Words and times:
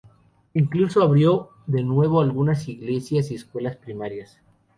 Incluso 0.55 1.03
abrió 1.03 1.51
de 1.67 1.83
nuevo 1.83 2.21
algunas 2.21 2.67
iglesias 2.67 3.29
y 3.29 3.35
escuelas 3.35 3.75
primarias. 3.75 4.39